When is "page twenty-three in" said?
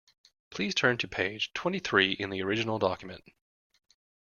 1.07-2.31